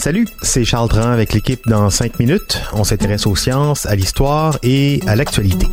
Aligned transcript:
Salut, 0.00 0.26
c'est 0.42 0.64
Charles 0.64 0.88
Dran 0.88 1.12
avec 1.12 1.32
l'équipe 1.32 1.60
dans 1.68 1.88
5 1.88 2.18
minutes. 2.18 2.60
On 2.72 2.82
s'intéresse 2.82 3.24
aux 3.24 3.36
sciences, 3.36 3.86
à 3.86 3.94
l'histoire 3.94 4.58
et 4.64 5.00
à 5.06 5.14
l'actualité. 5.14 5.68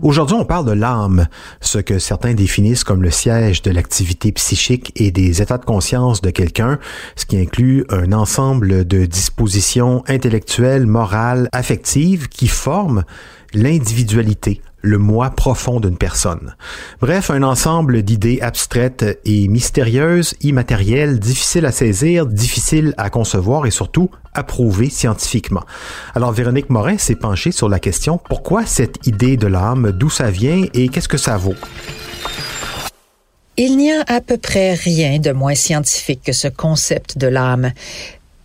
Aujourd'hui, 0.00 0.36
on 0.38 0.46
parle 0.46 0.64
de 0.64 0.72
l'âme, 0.72 1.26
ce 1.60 1.78
que 1.78 1.98
certains 1.98 2.32
définissent 2.32 2.82
comme 2.82 3.02
le 3.02 3.10
siège 3.10 3.60
de 3.60 3.70
l'activité 3.70 4.32
psychique 4.32 4.92
et 4.96 5.10
des 5.10 5.42
états 5.42 5.58
de 5.58 5.66
conscience 5.66 6.22
de 6.22 6.30
quelqu'un, 6.30 6.78
ce 7.14 7.26
qui 7.26 7.36
inclut 7.36 7.84
un 7.90 8.12
ensemble 8.12 8.86
de 8.86 9.04
dispositions 9.04 10.02
intellectuelles, 10.08 10.86
morales, 10.86 11.50
affectives 11.52 12.28
qui 12.28 12.48
forment 12.48 13.04
l'individualité, 13.52 14.62
le 14.86 14.98
moi 14.98 15.30
profond 15.30 15.80
d'une 15.80 15.98
personne. 15.98 16.54
Bref, 17.00 17.30
un 17.30 17.42
ensemble 17.42 18.02
d'idées 18.02 18.40
abstraites 18.40 19.20
et 19.24 19.48
mystérieuses, 19.48 20.34
immatérielles, 20.40 21.18
difficiles 21.18 21.66
à 21.66 21.72
saisir, 21.72 22.26
difficiles 22.26 22.94
à 22.96 23.10
concevoir 23.10 23.66
et 23.66 23.70
surtout 23.70 24.10
à 24.32 24.44
prouver 24.44 24.88
scientifiquement. 24.88 25.64
Alors 26.14 26.32
Véronique 26.32 26.70
Morin 26.70 26.98
s'est 26.98 27.16
penchée 27.16 27.52
sur 27.52 27.68
la 27.68 27.80
question 27.80 28.20
pourquoi 28.28 28.64
cette 28.64 29.06
idée 29.06 29.36
de 29.36 29.46
l'âme, 29.46 29.92
d'où 29.92 30.08
ça 30.08 30.30
vient 30.30 30.64
et 30.72 30.88
qu'est-ce 30.88 31.08
que 31.08 31.18
ça 31.18 31.36
vaut? 31.36 31.54
Il 33.56 33.78
n'y 33.78 33.90
a 33.90 34.04
à 34.06 34.20
peu 34.20 34.36
près 34.36 34.74
rien 34.74 35.18
de 35.18 35.32
moins 35.32 35.54
scientifique 35.54 36.22
que 36.22 36.32
ce 36.32 36.48
concept 36.48 37.16
de 37.16 37.26
l'âme, 37.26 37.72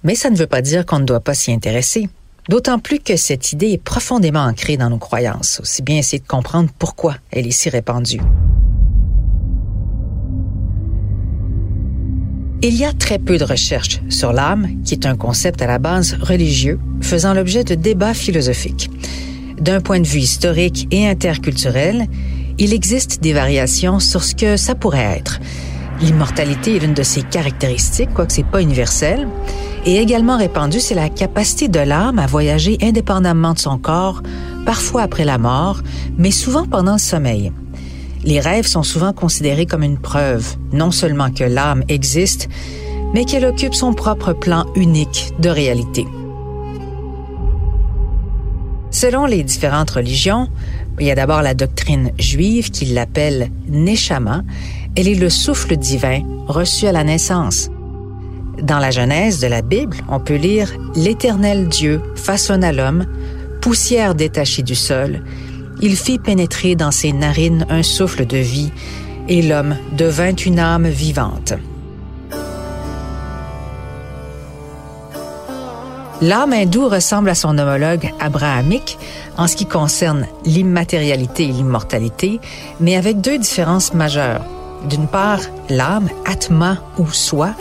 mais 0.04 0.16
ça 0.16 0.30
ne 0.30 0.38
veut 0.38 0.48
pas 0.48 0.62
dire 0.62 0.86
qu'on 0.86 1.00
ne 1.00 1.06
doit 1.06 1.20
pas 1.20 1.34
s'y 1.34 1.52
intéresser. 1.52 2.10
D'autant 2.50 2.80
plus 2.80 3.00
que 3.00 3.16
cette 3.16 3.54
idée 3.54 3.72
est 3.72 3.84
profondément 3.84 4.44
ancrée 4.44 4.76
dans 4.76 4.90
nos 4.90 4.98
croyances, 4.98 5.60
aussi 5.62 5.84
bien 5.84 5.98
essayer 5.98 6.20
de 6.20 6.28
comprendre 6.28 6.70
pourquoi 6.80 7.16
elle 7.32 7.46
est 7.46 7.52
si 7.52 7.70
répandue. 7.70 8.20
Il 12.64 12.76
y 12.76 12.86
a 12.86 12.94
très 12.94 13.20
peu 13.20 13.38
de 13.38 13.44
recherches 13.44 14.02
sur 14.10 14.34
l'âme, 14.34 14.84
qui 14.84 14.94
est 14.94 15.06
un 15.06 15.16
concept 15.16 15.62
à 15.62 15.68
la 15.68 15.80
base 15.80 16.16
religieux, 16.22 16.80
faisant 17.02 17.34
l'objet 17.34 17.64
de 17.64 17.76
débats 17.76 18.14
philosophiques. 18.14 18.90
D'un 19.60 19.82
point 19.82 20.00
de 20.00 20.08
vue 20.08 20.20
historique 20.20 20.88
et 20.92 21.08
interculturel, 21.08 22.08
il 22.58 22.74
existe 22.74 23.22
des 23.22 23.34
variations 23.34 24.00
sur 24.00 24.24
ce 24.24 24.36
que 24.36 24.58
ça 24.58 24.76
pourrait 24.76 25.18
être. 25.18 25.40
L'immortalité 26.02 26.76
est 26.76 26.80
l'une 26.80 26.96
de 26.96 27.04
ses 27.04 27.22
caractéristiques, 27.22 28.14
quoique 28.14 28.34
c'est 28.34 28.46
pas 28.46 28.62
universel. 28.62 29.28
Et 29.86 29.98
également 29.98 30.38
répandue, 30.38 30.80
c'est 30.80 30.96
la 30.96 31.10
capacité 31.10 31.68
de 31.68 31.80
l'âme 31.80 32.18
à 32.18 32.26
voyager 32.26 32.78
indépendamment 32.82 33.54
de 33.54 33.60
son 33.60 33.78
corps, 33.78 34.24
parfois 34.66 35.04
après 35.04 35.26
la 35.26 35.38
mort, 35.38 35.82
mais 36.18 36.32
souvent 36.32 36.66
pendant 36.66 36.94
le 36.94 37.00
sommeil. 37.00 37.52
Les 38.24 38.40
rêves 38.40 38.68
sont 38.68 38.84
souvent 38.84 39.14
considérés 39.14 39.66
comme 39.66 39.84
une 39.84 39.98
preuve, 39.98 40.56
non 40.72 40.92
seulement 40.92 41.32
que 41.32 41.44
l'âme 41.44 41.84
existe, 41.88 42.50
mais 43.14 43.26
qu'elle 43.26 43.46
occupe 43.46 43.74
son 43.74 43.94
propre 43.94 44.34
plan 44.34 44.66
unique 44.76 45.34
de 45.40 45.50
réalité. 45.50 46.08
Selon 48.92 49.26
les 49.26 49.44
différentes 49.44 49.92
religions, 49.92 50.50
il 51.00 51.08
y 51.08 51.12
a 51.12 51.16
d'abord 51.16 51.42
la 51.42 51.54
doctrine 51.54 52.12
juive 52.20 52.70
qui 52.70 52.86
l'appelle 52.86 53.50
Neshama. 53.68 54.44
Elle 54.98 55.08
est 55.08 55.16
le 55.16 55.30
souffle 55.30 55.78
divin 55.78 56.22
reçu 56.48 56.86
à 56.86 56.92
la 56.92 57.06
naissance. 57.06 57.70
Dans 58.62 58.80
la 58.80 58.92
Genèse 58.92 59.40
de 59.40 59.48
la 59.48 59.62
Bible, 59.62 59.98
on 60.10 60.20
peut 60.20 60.36
lire 60.36 60.70
L'Éternel 60.96 61.70
Dieu 61.70 62.02
façonna 62.16 62.74
l'homme, 62.74 63.06
poussière 63.62 64.16
détachée 64.16 64.64
du 64.64 64.76
sol. 64.76 65.24
Il 65.82 65.96
fit 65.96 66.20
pénétrer 66.20 66.76
dans 66.76 66.92
ses 66.92 67.14
narines 67.14 67.66
un 67.70 67.84
souffle 67.84 68.26
de 68.26 68.38
vie, 68.38 68.72
et 69.30 69.42
l'homme 69.42 69.78
devint 69.94 70.36
une 70.36 70.60
âme 70.60 70.90
vivante. 70.90 71.54
L'âme 76.22 76.54
hindoue 76.54 76.90
ressemble 76.90 77.30
à 77.30 77.36
son 77.36 77.58
homologue 77.58 78.12
abrahamique 78.20 79.00
en 79.38 79.48
ce 79.48 79.56
qui 79.56 79.66
concerne 79.66 80.28
l'immatérialité 80.46 81.46
et 81.46 81.52
l'immortalité, 81.52 82.40
mais 82.80 82.96
avec 82.96 83.22
deux 83.22 83.40
différences 83.40 83.94
majeures. 83.94 84.44
D'une 84.90 85.08
part, 85.08 85.42
l'âme, 85.70 86.10
atma 86.26 86.78
ou 86.98 87.10
soi, 87.12 87.54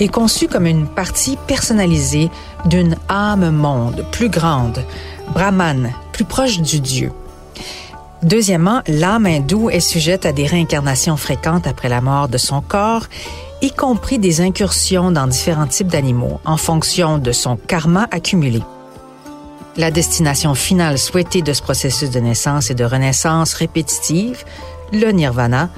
est 0.00 0.08
conçu 0.08 0.48
comme 0.48 0.66
une 0.66 0.86
partie 0.86 1.36
personnalisée 1.46 2.30
d'une 2.64 2.96
âme-monde 3.08 4.04
plus 4.12 4.28
grande, 4.28 4.84
Brahman, 5.34 5.92
plus 6.12 6.24
proche 6.24 6.60
du 6.60 6.80
Dieu. 6.80 7.12
Deuxièmement, 8.22 8.82
l'âme 8.88 9.26
hindoue 9.26 9.70
est 9.70 9.80
sujette 9.80 10.26
à 10.26 10.32
des 10.32 10.46
réincarnations 10.46 11.16
fréquentes 11.16 11.66
après 11.66 11.88
la 11.88 12.00
mort 12.00 12.28
de 12.28 12.38
son 12.38 12.60
corps, 12.60 13.06
y 13.62 13.70
compris 13.70 14.18
des 14.18 14.40
incursions 14.40 15.10
dans 15.10 15.26
différents 15.26 15.66
types 15.66 15.88
d'animaux 15.88 16.40
en 16.44 16.56
fonction 16.56 17.18
de 17.18 17.32
son 17.32 17.56
karma 17.56 18.08
accumulé. 18.10 18.62
La 19.76 19.90
destination 19.92 20.54
finale 20.54 20.98
souhaitée 20.98 21.42
de 21.42 21.52
ce 21.52 21.62
processus 21.62 22.10
de 22.10 22.18
naissance 22.18 22.70
et 22.70 22.74
de 22.74 22.84
renaissance 22.84 23.54
répétitive, 23.54 24.44
le 24.92 25.10
nirvana, 25.12 25.70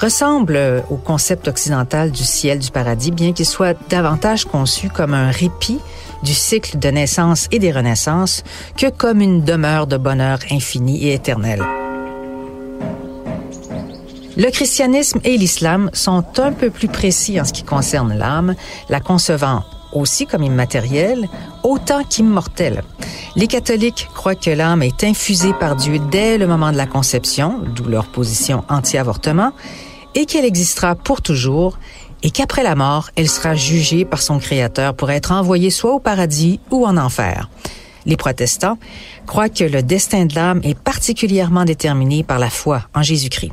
ressemble 0.00 0.82
au 0.90 0.96
concept 0.96 1.48
occidental 1.48 2.10
du 2.10 2.24
ciel 2.24 2.58
du 2.58 2.70
paradis, 2.70 3.10
bien 3.10 3.32
qu'il 3.32 3.46
soit 3.46 3.76
davantage 3.88 4.44
conçu 4.46 4.88
comme 4.88 5.14
un 5.14 5.30
répit 5.30 5.78
du 6.22 6.34
cycle 6.34 6.78
de 6.78 6.88
naissance 6.88 7.48
et 7.50 7.58
des 7.58 7.72
renaissances 7.72 8.42
que 8.76 8.90
comme 8.90 9.20
une 9.20 9.42
demeure 9.42 9.86
de 9.86 9.96
bonheur 9.96 10.38
infini 10.50 11.04
et 11.04 11.14
éternel. 11.14 11.62
Le 14.36 14.50
christianisme 14.50 15.20
et 15.24 15.36
l'islam 15.36 15.90
sont 15.92 16.24
un 16.38 16.52
peu 16.52 16.70
plus 16.70 16.88
précis 16.88 17.40
en 17.40 17.44
ce 17.44 17.52
qui 17.52 17.62
concerne 17.62 18.16
l'âme, 18.16 18.54
la 18.88 19.00
concevant 19.00 19.64
aussi 19.92 20.26
comme 20.26 20.44
immatérielle, 20.44 21.28
autant 21.62 22.04
qu'immortelle. 22.04 22.82
Les 23.36 23.48
catholiques 23.48 24.08
croient 24.14 24.36
que 24.36 24.50
l'âme 24.50 24.82
est 24.82 25.04
infusée 25.04 25.52
par 25.52 25.76
Dieu 25.76 25.98
dès 26.10 26.38
le 26.38 26.46
moment 26.46 26.72
de 26.72 26.76
la 26.76 26.86
conception, 26.86 27.58
d'où 27.74 27.84
leur 27.84 28.06
position 28.06 28.64
anti-avortement, 28.68 29.52
et 30.14 30.26
qu'elle 30.26 30.44
existera 30.44 30.94
pour 30.94 31.22
toujours 31.22 31.78
et 32.22 32.30
qu'après 32.30 32.62
la 32.62 32.74
mort, 32.74 33.10
elle 33.16 33.28
sera 33.28 33.54
jugée 33.54 34.04
par 34.04 34.20
son 34.20 34.38
Créateur 34.38 34.94
pour 34.94 35.10
être 35.10 35.32
envoyée 35.32 35.70
soit 35.70 35.92
au 35.92 36.00
paradis 36.00 36.60
ou 36.70 36.86
en 36.86 36.96
enfer. 36.96 37.48
Les 38.06 38.16
protestants 38.16 38.78
croient 39.26 39.48
que 39.48 39.64
le 39.64 39.82
destin 39.82 40.26
de 40.26 40.34
l'âme 40.34 40.60
est 40.64 40.78
particulièrement 40.78 41.64
déterminé 41.64 42.22
par 42.22 42.38
la 42.38 42.50
foi 42.50 42.82
en 42.94 43.02
Jésus-Christ. 43.02 43.52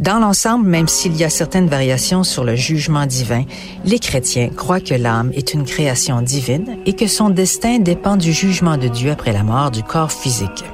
Dans 0.00 0.18
l'ensemble, 0.18 0.66
même 0.66 0.88
s'il 0.88 1.16
y 1.16 1.22
a 1.22 1.30
certaines 1.30 1.68
variations 1.68 2.24
sur 2.24 2.42
le 2.42 2.56
jugement 2.56 3.06
divin, 3.06 3.44
les 3.84 4.00
chrétiens 4.00 4.48
croient 4.48 4.80
que 4.80 4.94
l'âme 4.94 5.30
est 5.34 5.54
une 5.54 5.64
création 5.64 6.20
divine 6.20 6.78
et 6.84 6.94
que 6.94 7.06
son 7.06 7.30
destin 7.30 7.78
dépend 7.78 8.16
du 8.16 8.32
jugement 8.32 8.76
de 8.76 8.88
Dieu 8.88 9.12
après 9.12 9.32
la 9.32 9.44
mort 9.44 9.70
du 9.70 9.84
corps 9.84 10.10
physique. 10.10 10.64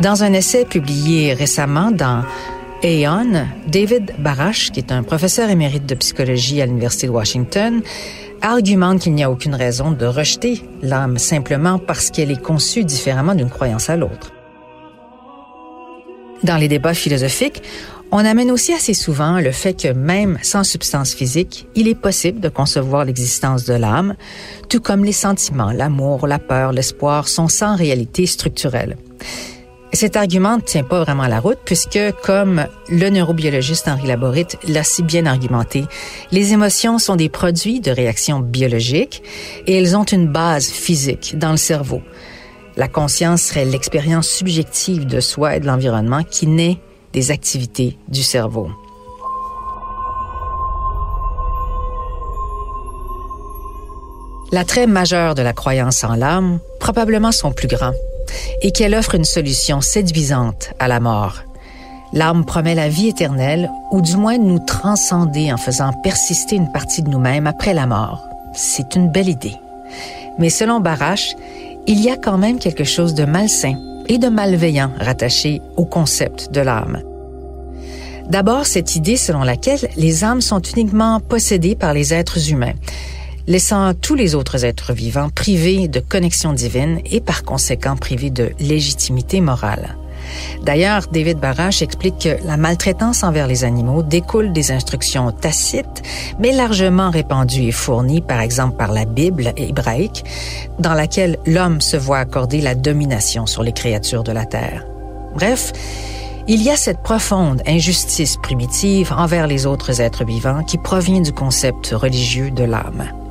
Dans 0.00 0.24
un 0.24 0.32
essai 0.32 0.64
publié 0.64 1.34
récemment 1.34 1.92
dans 1.92 2.24
Aeon, 2.84 3.46
David 3.66 4.12
Barash, 4.18 4.70
qui 4.70 4.78
est 4.78 4.92
un 4.92 5.02
professeur 5.02 5.48
émérite 5.48 5.86
de 5.86 5.94
psychologie 5.94 6.60
à 6.60 6.66
l'Université 6.66 7.06
de 7.06 7.12
Washington, 7.12 7.80
argumente 8.42 9.00
qu'il 9.00 9.14
n'y 9.14 9.24
a 9.24 9.30
aucune 9.30 9.54
raison 9.54 9.90
de 9.90 10.04
rejeter 10.04 10.60
l'âme 10.82 11.16
simplement 11.16 11.78
parce 11.78 12.10
qu'elle 12.10 12.30
est 12.30 12.42
conçue 12.42 12.84
différemment 12.84 13.34
d'une 13.34 13.48
croyance 13.48 13.88
à 13.88 13.96
l'autre. 13.96 14.32
Dans 16.42 16.58
les 16.58 16.68
débats 16.68 16.92
philosophiques, 16.92 17.62
on 18.12 18.18
amène 18.18 18.50
aussi 18.50 18.74
assez 18.74 18.92
souvent 18.92 19.40
le 19.40 19.50
fait 19.50 19.72
que 19.72 19.88
même 19.88 20.38
sans 20.42 20.62
substance 20.62 21.14
physique, 21.14 21.66
il 21.74 21.88
est 21.88 21.94
possible 21.94 22.38
de 22.38 22.50
concevoir 22.50 23.06
l'existence 23.06 23.64
de 23.64 23.72
l'âme, 23.72 24.14
tout 24.68 24.80
comme 24.80 25.06
les 25.06 25.12
sentiments, 25.12 25.72
l'amour, 25.72 26.26
la 26.26 26.38
peur, 26.38 26.72
l'espoir 26.72 27.28
sont 27.28 27.48
sans 27.48 27.76
réalité 27.76 28.26
structurelle. 28.26 28.98
Cet 29.94 30.16
argument 30.16 30.56
ne 30.56 30.60
tient 30.60 30.82
pas 30.82 31.04
vraiment 31.04 31.28
la 31.28 31.38
route 31.38 31.60
puisque, 31.64 32.00
comme 32.24 32.66
le 32.88 33.10
neurobiologiste 33.10 33.86
Henri 33.86 34.08
Laborit 34.08 34.48
l'a 34.66 34.82
si 34.82 35.04
bien 35.04 35.24
argumenté, 35.24 35.84
les 36.32 36.52
émotions 36.52 36.98
sont 36.98 37.14
des 37.14 37.28
produits 37.28 37.80
de 37.80 37.92
réactions 37.92 38.40
biologiques 38.40 39.22
et 39.68 39.78
elles 39.78 39.96
ont 39.96 40.02
une 40.04 40.26
base 40.26 40.68
physique 40.68 41.38
dans 41.38 41.52
le 41.52 41.56
cerveau. 41.56 42.02
La 42.76 42.88
conscience 42.88 43.42
serait 43.42 43.64
l'expérience 43.64 44.28
subjective 44.28 45.06
de 45.06 45.20
soi 45.20 45.56
et 45.56 45.60
de 45.60 45.66
l'environnement 45.66 46.24
qui 46.24 46.48
naît 46.48 46.78
des 47.12 47.30
activités 47.30 47.96
du 48.08 48.24
cerveau. 48.24 48.68
L'attrait 54.50 54.88
majeur 54.88 55.36
de 55.36 55.42
la 55.42 55.52
croyance 55.52 56.02
en 56.02 56.16
l'âme, 56.16 56.58
probablement 56.80 57.32
son 57.32 57.52
plus 57.52 57.68
grand, 57.68 57.92
et 58.62 58.70
qu'elle 58.70 58.94
offre 58.94 59.14
une 59.14 59.24
solution 59.24 59.80
séduisante 59.80 60.70
à 60.78 60.88
la 60.88 61.00
mort. 61.00 61.42
L'âme 62.12 62.44
promet 62.44 62.74
la 62.74 62.88
vie 62.88 63.08
éternelle, 63.08 63.70
ou 63.90 64.00
du 64.00 64.16
moins 64.16 64.38
nous 64.38 64.60
transcender 64.60 65.52
en 65.52 65.56
faisant 65.56 65.92
persister 66.02 66.54
une 66.54 66.70
partie 66.70 67.02
de 67.02 67.08
nous-mêmes 67.08 67.48
après 67.48 67.74
la 67.74 67.86
mort. 67.86 68.24
C'est 68.54 68.94
une 68.94 69.10
belle 69.10 69.28
idée. 69.28 69.56
Mais 70.38 70.50
selon 70.50 70.80
Barash, 70.80 71.34
il 71.86 72.00
y 72.00 72.10
a 72.10 72.16
quand 72.16 72.38
même 72.38 72.58
quelque 72.58 72.84
chose 72.84 73.14
de 73.14 73.24
malsain 73.24 73.74
et 74.08 74.18
de 74.18 74.28
malveillant 74.28 74.90
rattaché 74.98 75.60
au 75.76 75.84
concept 75.84 76.52
de 76.52 76.60
l'âme. 76.60 77.02
D'abord, 78.28 78.64
cette 78.64 78.96
idée 78.96 79.16
selon 79.16 79.42
laquelle 79.42 79.88
les 79.96 80.24
âmes 80.24 80.40
sont 80.40 80.60
uniquement 80.60 81.20
possédées 81.20 81.74
par 81.74 81.92
les 81.92 82.14
êtres 82.14 82.50
humains, 82.50 82.72
laissant 83.46 83.94
tous 83.94 84.14
les 84.14 84.34
autres 84.34 84.64
êtres 84.64 84.92
vivants 84.92 85.30
privés 85.30 85.88
de 85.88 86.00
connexion 86.00 86.52
divine 86.52 87.00
et 87.04 87.20
par 87.20 87.44
conséquent 87.44 87.96
privés 87.96 88.30
de 88.30 88.52
légitimité 88.58 89.40
morale. 89.40 89.96
D'ailleurs, 90.62 91.06
David 91.12 91.38
Barash 91.38 91.82
explique 91.82 92.18
que 92.20 92.46
la 92.46 92.56
maltraitance 92.56 93.22
envers 93.22 93.46
les 93.46 93.64
animaux 93.64 94.02
découle 94.02 94.52
des 94.52 94.72
instructions 94.72 95.30
tacites, 95.32 96.02
mais 96.38 96.52
largement 96.52 97.10
répandues 97.10 97.68
et 97.68 97.72
fournies, 97.72 98.22
par 98.22 98.40
exemple 98.40 98.76
par 98.76 98.92
la 98.92 99.04
Bible 99.04 99.52
hébraïque, 99.56 100.24
dans 100.78 100.94
laquelle 100.94 101.38
l'homme 101.46 101.80
se 101.80 101.96
voit 101.96 102.18
accorder 102.18 102.60
la 102.60 102.74
domination 102.74 103.46
sur 103.46 103.62
les 103.62 103.72
créatures 103.72 104.24
de 104.24 104.32
la 104.32 104.46
terre. 104.46 104.86
Bref, 105.34 105.72
il 106.46 106.62
y 106.62 106.70
a 106.70 106.76
cette 106.76 107.02
profonde 107.02 107.62
injustice 107.66 108.36
primitive 108.36 109.12
envers 109.16 109.46
les 109.46 109.66
autres 109.66 110.00
êtres 110.00 110.24
vivants 110.24 110.62
qui 110.62 110.78
provient 110.78 111.22
du 111.22 111.32
concept 111.32 111.88
religieux 111.88 112.50
de 112.50 112.64
l'âme. 112.64 113.23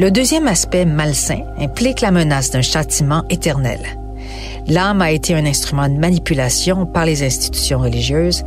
Le 0.00 0.10
deuxième 0.10 0.48
aspect 0.48 0.86
malsain 0.86 1.40
implique 1.58 2.00
la 2.00 2.10
menace 2.10 2.50
d'un 2.50 2.62
châtiment 2.62 3.22
éternel. 3.28 3.80
L'âme 4.66 5.02
a 5.02 5.10
été 5.10 5.34
un 5.34 5.44
instrument 5.44 5.90
de 5.90 5.98
manipulation 5.98 6.86
par 6.86 7.04
les 7.04 7.22
institutions 7.22 7.80
religieuses, 7.80 8.42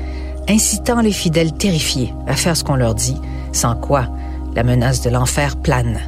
incitant 0.49 1.01
les 1.01 1.11
fidèles 1.11 1.53
terrifiés 1.53 2.11
à 2.25 2.35
faire 2.35 2.57
ce 2.57 2.63
qu'on 2.63 2.73
leur 2.73 2.95
dit, 2.95 3.21
sans 3.51 3.75
quoi 3.75 4.07
la 4.55 4.63
menace 4.63 5.01
de 5.03 5.11
l'enfer 5.11 5.55
plane. 5.55 5.99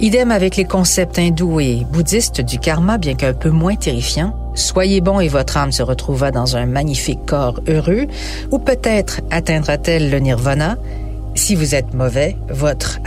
Idem 0.00 0.32
avec 0.32 0.56
les 0.56 0.66
concepts 0.66 1.18
hindous 1.18 1.58
et 1.58 1.86
bouddhistes 1.90 2.42
du 2.42 2.58
karma, 2.58 2.98
bien 2.98 3.14
qu'un 3.14 3.32
peu 3.32 3.48
moins 3.48 3.76
terrifiants. 3.76 4.36
Soyez 4.54 5.00
bon 5.00 5.18
et 5.18 5.28
votre 5.28 5.56
âme 5.56 5.72
se 5.72 5.82
retrouvera 5.82 6.30
dans 6.30 6.58
un 6.58 6.66
magnifique 6.66 7.24
corps 7.24 7.58
heureux, 7.66 8.06
ou 8.50 8.58
peut-être 8.58 9.22
atteindra-t-elle 9.30 10.10
le 10.10 10.18
nirvana. 10.18 10.76
Si 11.34 11.54
vous 11.54 11.74
êtes 11.74 11.92
mauvais, 11.92 12.36
votre 12.48 12.98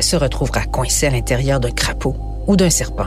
se 0.00 0.16
retrouvera 0.16 0.64
coincé 0.64 1.06
à 1.06 1.10
l'intérieur 1.10 1.60
d'un 1.60 1.70
crapaud 1.70 2.16
ou 2.46 2.56
d'un 2.56 2.70
serpent. 2.70 3.06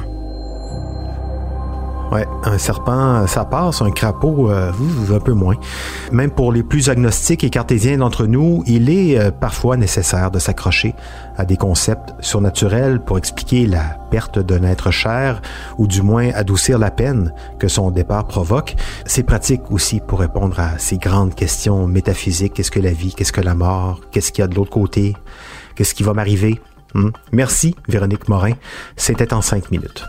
Ouais, 2.12 2.28
un 2.44 2.60
serpent, 2.60 3.26
ça 3.26 3.46
passe, 3.46 3.82
un 3.82 3.90
crapaud, 3.90 4.52
euh, 4.52 4.72
un 5.12 5.20
peu 5.20 5.34
moins. 5.34 5.56
Même 6.12 6.30
pour 6.30 6.54
les 6.54 6.62
plus 6.62 6.88
agnostiques 6.90 7.44
et 7.44 7.50
cartésiens 7.50 7.98
d'entre 7.98 8.28
nous, 8.28 8.64
il 8.68 8.90
est 8.92 9.20
euh, 9.20 9.32
parfois 9.32 9.76
nécessaire 9.76 10.30
de 10.30 10.38
s'accrocher 10.38 10.94
à 11.36 11.46
des 11.46 11.58
concepts 11.58 12.14
surnaturels 12.20 13.00
pour 13.00 13.18
expliquer 13.18 13.66
la 13.66 13.98
perte 14.12 14.38
d'un 14.38 14.64
être 14.64 14.92
cher 14.92 15.42
ou 15.80 15.88
du 15.88 16.04
moins 16.04 16.30
adoucir 16.36 16.78
la 16.78 16.92
peine 16.92 17.34
que 17.60 17.68
son 17.68 17.90
départ 17.90 18.28
provoque. 18.28 18.76
C'est 19.06 19.24
pratique 19.24 19.72
aussi 19.72 20.00
pour 20.00 20.20
répondre 20.20 20.60
à 20.60 20.78
ces 20.78 20.98
grandes 20.98 21.34
questions 21.34 21.88
métaphysiques. 21.88 22.54
Qu'est-ce 22.54 22.72
que 22.72 22.80
la 22.80 22.94
vie? 22.94 23.16
Qu'est-ce 23.16 23.34
que 23.34 23.42
la 23.42 23.56
mort? 23.56 24.02
Qu'est-ce 24.12 24.32
qu'il 24.32 24.44
y 24.44 24.46
a 24.46 24.48
de 24.48 24.56
l'autre 24.56 24.72
côté? 24.72 25.16
Qu'est-ce 25.76 25.94
qui 25.94 26.04
va 26.04 26.14
m'arriver? 26.14 26.62
Hmm? 26.94 27.10
Merci, 27.32 27.76
Véronique 27.88 28.28
Morin. 28.30 28.54
C'était 28.96 29.34
en 29.34 29.42
cinq 29.42 29.72
minutes. 29.72 30.06